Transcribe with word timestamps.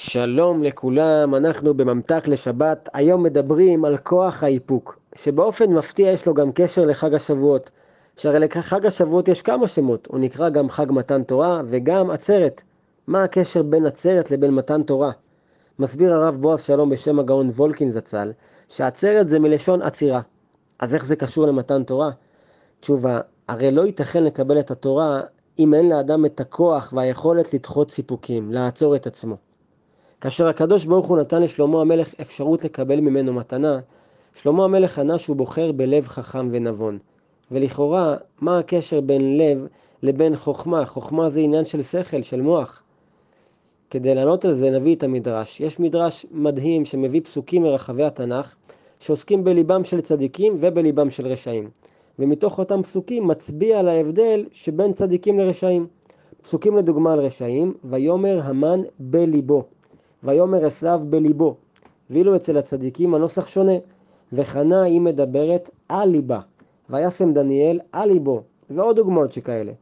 שלום 0.00 0.62
לכולם, 0.62 1.34
אנחנו 1.34 1.74
בממתק 1.74 2.28
לשבת, 2.28 2.88
היום 2.92 3.22
מדברים 3.22 3.84
על 3.84 3.96
כוח 3.96 4.42
האיפוק, 4.42 4.98
שבאופן 5.14 5.72
מפתיע 5.72 6.10
יש 6.10 6.26
לו 6.26 6.34
גם 6.34 6.52
קשר 6.52 6.84
לחג 6.84 7.14
השבועות, 7.14 7.70
שהרי 8.16 8.38
לחג 8.38 8.86
השבועות 8.86 9.28
יש 9.28 9.42
כמה 9.42 9.68
שמות, 9.68 10.06
הוא 10.10 10.20
נקרא 10.20 10.48
גם 10.48 10.68
חג 10.68 10.86
מתן 10.90 11.22
תורה 11.22 11.62
וגם 11.64 12.10
עצרת. 12.10 12.62
מה 13.06 13.24
הקשר 13.24 13.62
בין 13.62 13.86
עצרת 13.86 14.30
לבין 14.30 14.50
מתן 14.50 14.82
תורה? 14.82 15.10
מסביר 15.78 16.14
הרב 16.14 16.36
בועז 16.36 16.62
שלום 16.62 16.90
בשם 16.90 17.18
הגאון 17.18 17.48
וולקין 17.48 17.90
זצ"ל, 17.90 18.32
שעצרת 18.68 19.28
זה 19.28 19.38
מלשון 19.38 19.82
עצירה. 19.82 20.20
אז 20.78 20.94
איך 20.94 21.04
זה 21.04 21.16
קשור 21.16 21.46
למתן 21.46 21.84
תורה? 21.84 22.10
תשובה, 22.80 23.20
הרי 23.48 23.70
לא 23.70 23.86
ייתכן 23.86 24.24
לקבל 24.24 24.58
את 24.58 24.70
התורה 24.70 25.20
אם 25.58 25.74
אין 25.74 25.88
לאדם 25.88 26.24
את 26.26 26.40
הכוח 26.40 26.92
והיכולת 26.96 27.54
לדחות 27.54 27.90
סיפוקים, 27.90 28.52
לעצור 28.52 28.96
את 28.96 29.06
עצמו. 29.06 29.47
כאשר 30.20 30.48
הקדוש 30.48 30.84
ברוך 30.84 31.06
הוא 31.06 31.18
נתן 31.18 31.42
לשלמה 31.42 31.80
המלך 31.80 32.14
אפשרות 32.20 32.64
לקבל 32.64 33.00
ממנו 33.00 33.32
מתנה, 33.32 33.80
שלמה 34.34 34.64
המלך 34.64 34.98
ענה 34.98 35.18
שהוא 35.18 35.36
בוחר 35.36 35.72
בלב 35.72 36.06
חכם 36.06 36.48
ונבון. 36.52 36.98
ולכאורה, 37.50 38.16
מה 38.40 38.58
הקשר 38.58 39.00
בין 39.00 39.38
לב 39.38 39.66
לבין 40.02 40.36
חוכמה? 40.36 40.86
חוכמה 40.86 41.30
זה 41.30 41.40
עניין 41.40 41.64
של 41.64 41.82
שכל, 41.82 42.22
של 42.22 42.40
מוח. 42.40 42.82
כדי 43.90 44.14
לענות 44.14 44.44
על 44.44 44.54
זה 44.54 44.70
נביא 44.70 44.96
את 44.96 45.02
המדרש. 45.02 45.60
יש 45.60 45.80
מדרש 45.80 46.26
מדהים 46.30 46.84
שמביא 46.84 47.20
פסוקים 47.20 47.62
מרחבי 47.62 48.04
התנ"ך 48.04 48.54
שעוסקים 49.00 49.44
בליבם 49.44 49.84
של 49.84 50.00
צדיקים 50.00 50.56
ובליבם 50.60 51.10
של 51.10 51.26
רשעים. 51.26 51.70
ומתוך 52.18 52.58
אותם 52.58 52.82
פסוקים 52.82 53.28
מצביע 53.28 53.78
על 53.78 53.88
ההבדל 53.88 54.44
שבין 54.52 54.92
צדיקים 54.92 55.38
לרשעים. 55.38 55.86
פסוקים 56.42 56.76
לדוגמה 56.76 57.12
על 57.12 57.18
רשעים, 57.18 57.74
ויאמר 57.84 58.40
המן 58.42 58.80
בליבו. 58.98 59.64
ויאמר 60.24 60.66
עשיו 60.66 61.02
בליבו, 61.08 61.56
ואילו 62.10 62.36
אצל 62.36 62.58
הצדיקים 62.58 63.14
הנוסח 63.14 63.46
שונה, 63.46 63.72
וחנה 64.32 64.82
היא 64.82 65.00
מדברת 65.00 65.70
על 65.88 66.08
ליבה, 66.08 66.40
וישם 66.90 67.32
דניאל 67.32 67.80
על 67.92 68.08
ליבו, 68.08 68.42
ועוד 68.70 68.96
דוגמאות 68.96 69.32
שכאלה. 69.32 69.72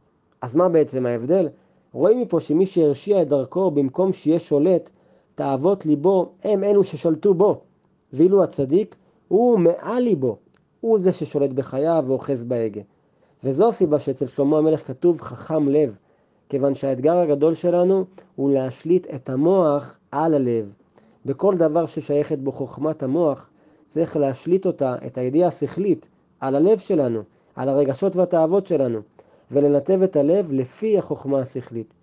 אז 0.41 0.55
מה 0.55 0.69
בעצם 0.69 1.05
ההבדל? 1.05 1.49
רואים 1.93 2.21
מפה 2.21 2.39
שמי 2.39 2.65
שהרשיע 2.65 3.21
את 3.21 3.27
דרכו 3.27 3.71
במקום 3.71 4.11
שיהיה 4.11 4.39
שולט, 4.39 4.89
תאוות 5.35 5.85
ליבו 5.85 6.31
הם 6.43 6.63
אלו 6.63 6.83
ששלטו 6.83 7.33
בו, 7.33 7.61
ואילו 8.13 8.43
הצדיק 8.43 8.95
הוא 9.27 9.59
מעל 9.59 10.03
ליבו, 10.03 10.37
הוא 10.81 10.99
זה 10.99 11.13
ששולט 11.13 11.49
בחייו 11.49 12.03
ואוחז 12.07 12.43
בהגה. 12.43 12.81
וזו 13.43 13.69
הסיבה 13.69 13.99
שאצל 13.99 14.27
שלמה 14.27 14.57
המלך 14.57 14.87
כתוב 14.87 15.21
חכם 15.21 15.69
לב, 15.69 15.97
כיוון 16.49 16.75
שהאתגר 16.75 17.17
הגדול 17.17 17.53
שלנו 17.53 18.05
הוא 18.35 18.51
להשליט 18.51 19.07
את 19.15 19.29
המוח 19.29 19.99
על 20.11 20.33
הלב. 20.33 20.71
בכל 21.25 21.55
דבר 21.55 21.85
ששייכת 21.85 22.37
בו 22.37 22.51
חוכמת 22.51 23.03
המוח, 23.03 23.49
צריך 23.87 24.17
להשליט 24.17 24.65
אותה, 24.65 24.95
את 25.05 25.17
הידיעה 25.17 25.47
השכלית, 25.47 26.09
על 26.39 26.55
הלב 26.55 26.77
שלנו, 26.77 27.21
על 27.55 27.69
הרגשות 27.69 28.15
והתאוות 28.15 28.67
שלנו, 28.67 28.99
ולנתב 29.51 30.01
את 30.01 30.15
הלב 30.15 30.51
לפי 30.51 30.97
החוכמה 30.97 31.39
השכלית. 31.39 31.93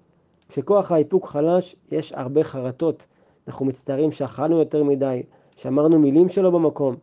כשכוח 0.48 0.92
האיפוק 0.92 1.26
חלש, 1.26 1.76
יש 1.90 2.12
הרבה 2.12 2.44
חרטות. 2.44 3.06
אנחנו 3.48 3.66
מצטערים 3.66 4.12
שאכלנו 4.12 4.58
יותר 4.58 4.84
מדי, 4.84 5.22
שאמרנו 5.56 5.98
מילים 5.98 6.28
שלא 6.28 6.50
במקום. 6.50 6.96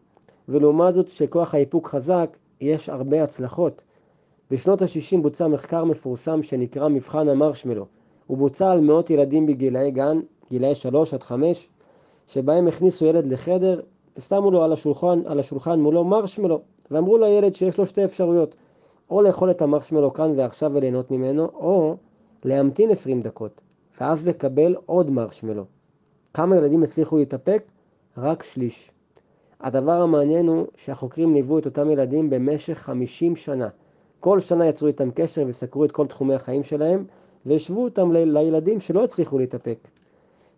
ולעומת 0.49 0.93
זאת, 0.93 1.09
כשכוח 1.09 1.53
האיפוק 1.53 1.87
חזק, 1.87 2.37
יש 2.61 2.89
הרבה 2.89 3.23
הצלחות. 3.23 3.83
בשנות 4.51 4.81
ה-60 4.81 5.21
בוצע 5.21 5.47
מחקר 5.47 5.83
מפורסם 5.83 6.43
שנקרא 6.43 6.87
מבחן 6.87 7.29
המרשמלו. 7.29 7.85
הוא 8.27 8.37
בוצע 8.37 8.71
על 8.71 8.79
מאות 8.79 9.09
ילדים 9.09 9.45
בגילאי 9.45 9.91
גן, 9.91 10.19
גילאי 10.49 10.75
3 10.75 11.13
עד 11.13 11.23
5, 11.23 11.69
שבהם 12.27 12.67
הכניסו 12.67 13.05
ילד 13.05 13.27
לחדר 13.27 13.81
ושמו 14.17 14.51
לו 14.51 14.63
על 14.63 14.73
השולחן, 14.73 15.21
על 15.25 15.39
השולחן 15.39 15.79
מולו 15.79 16.03
מרשמלו, 16.03 16.61
ואמרו 16.91 17.17
לילד 17.17 17.55
שיש 17.55 17.77
לו 17.77 17.85
שתי 17.85 18.05
אפשרויות, 18.05 18.55
או 19.09 19.21
לאכול 19.21 19.51
את 19.51 19.61
המרשמלו 19.61 20.13
כאן 20.13 20.33
ועכשיו 20.37 20.71
וליהנות 20.73 21.11
ממנו, 21.11 21.45
או 21.45 21.95
להמתין 22.45 22.91
20 22.91 23.21
דקות, 23.21 23.61
ואז 24.01 24.27
לקבל 24.27 24.75
עוד 24.85 25.09
מרשמלו. 25.09 25.65
כמה 26.33 26.57
ילדים 26.57 26.83
הצליחו 26.83 27.17
להתאפק? 27.17 27.63
רק 28.17 28.43
שליש. 28.43 28.91
הדבר 29.61 30.01
המעניין 30.01 30.47
הוא 30.47 30.67
שהחוקרים 30.75 31.33
ליוו 31.33 31.59
את 31.59 31.65
אותם 31.65 31.89
ילדים 31.89 32.29
במשך 32.29 32.77
50 32.77 33.35
שנה. 33.35 33.67
כל 34.21 34.39
שנה 34.39 34.67
יצרו 34.67 34.87
איתם 34.87 35.11
קשר 35.11 35.43
וסקרו 35.47 35.85
את 35.85 35.91
כל 35.91 36.07
תחומי 36.07 36.33
החיים 36.33 36.63
שלהם, 36.63 37.05
והשוו 37.45 37.83
אותם 37.83 38.11
לילדים 38.11 38.79
שלא 38.79 39.03
הצליחו 39.03 39.39
להתאפק. 39.39 39.87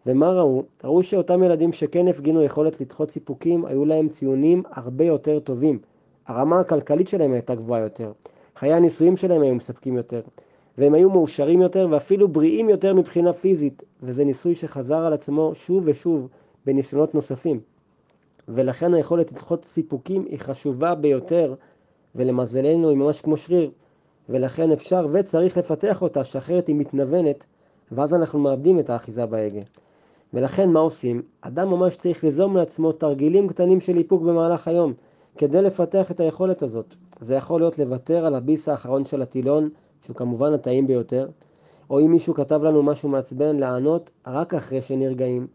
ומה 0.05 0.31
ראו? 0.31 0.63
ראו 0.83 1.03
שאותם 1.03 1.43
ילדים 1.43 1.73
שכן 1.73 2.07
הפגינו 2.07 2.43
יכולת 2.43 2.81
לדחות 2.81 3.11
סיפוקים, 3.11 3.65
היו 3.65 3.85
להם 3.85 4.09
ציונים 4.09 4.63
הרבה 4.71 5.05
יותר 5.05 5.39
טובים. 5.39 5.79
הרמה 6.27 6.59
הכלכלית 6.59 7.07
שלהם 7.07 7.31
הייתה 7.31 7.55
גבוהה 7.55 7.81
יותר. 7.81 8.11
חיי 8.55 8.73
הנישואים 8.73 9.17
שלהם 9.17 9.41
היו 9.41 9.55
מספקים 9.55 9.97
יותר. 9.97 10.21
והם 10.77 10.93
היו 10.93 11.09
מאושרים 11.09 11.61
יותר 11.61 11.87
ואפילו 11.91 12.27
בריאים 12.27 12.69
יותר 12.69 12.93
מבחינה 12.93 13.33
פיזית, 13.33 13.83
וזה 14.03 14.25
ניסוי 14.25 14.55
שחזר 14.55 15.05
על 15.05 15.13
עצמו 15.13 15.51
שוב 15.55 15.83
ושוב 15.87 16.27
בניסיונות 16.65 17.15
נוספים. 17.15 17.59
ולכן 18.47 18.93
היכולת 18.93 19.31
לדחות 19.31 19.65
סיפוקים 19.65 20.25
היא 20.29 20.39
חשובה 20.39 20.95
ביותר 20.95 21.55
ולמזלנו 22.15 22.89
היא 22.89 22.97
ממש 22.97 23.21
כמו 23.21 23.37
שריר, 23.37 23.71
ולכן 24.29 24.71
אפשר 24.71 25.07
וצריך 25.13 25.57
לפתח 25.57 26.01
אותה, 26.01 26.23
שאחרת 26.23 26.67
היא 26.67 26.75
מתנוונת, 26.75 27.45
ואז 27.91 28.13
אנחנו 28.13 28.39
מאבדים 28.39 28.79
את 28.79 28.89
האחיזה 28.89 29.25
בהגה. 29.25 29.61
ולכן 30.33 30.69
מה 30.69 30.79
עושים? 30.79 31.21
אדם 31.41 31.69
ממש 31.69 31.95
צריך 31.95 32.23
ליזום 32.23 32.57
לעצמו 32.57 32.91
תרגילים 32.91 33.47
קטנים 33.47 33.79
של 33.79 33.97
איפוק 33.97 34.21
במהלך 34.21 34.67
היום, 34.67 34.93
כדי 35.37 35.61
לפתח 35.61 36.11
את 36.11 36.19
היכולת 36.19 36.61
הזאת. 36.61 36.95
זה 37.21 37.35
יכול 37.35 37.61
להיות 37.61 37.79
לוותר 37.79 38.25
על 38.25 38.35
הביס 38.35 38.69
האחרון 38.69 39.05
של 39.05 39.21
הטילון, 39.21 39.69
שהוא 40.05 40.15
כמובן 40.15 40.53
הטעים 40.53 40.87
ביותר, 40.87 41.29
או 41.89 41.99
אם 41.99 42.11
מישהו 42.11 42.33
כתב 42.33 42.63
לנו 42.63 42.83
משהו 42.83 43.09
מעצבן, 43.09 43.59
לענות 43.59 44.09
רק 44.27 44.53
אחרי 44.53 44.81
שנרגעים. 44.81 45.47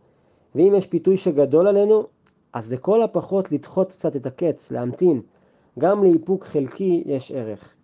ואם 0.54 0.74
יש 0.76 0.86
פיתוי 0.86 1.16
שגדול 1.16 1.66
עלינו, 1.66 2.04
אז 2.52 2.72
לכל 2.72 3.02
הפחות 3.02 3.52
לדחות 3.52 3.88
קצת 3.88 4.16
את 4.16 4.26
הקץ, 4.26 4.70
להמתין, 4.70 5.20
גם 5.78 6.04
לאיפוק 6.04 6.44
חלקי 6.44 7.02
יש 7.06 7.32
ערך. 7.32 7.74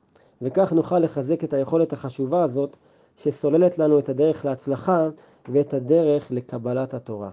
וכך 0.42 0.72
נוכל 0.72 0.98
לחזק 0.98 1.44
את 1.44 1.52
היכולת 1.52 1.92
החשובה 1.92 2.42
הזאת 2.42 2.76
שסוללת 3.16 3.78
לנו 3.78 3.98
את 3.98 4.08
הדרך 4.08 4.44
להצלחה 4.44 5.08
ואת 5.48 5.74
הדרך 5.74 6.30
לקבלת 6.30 6.94
התורה. 6.94 7.30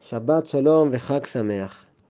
שבת 0.00 0.46
שלום 0.46 0.88
וחג 0.92 1.26
שמח. 1.26 1.89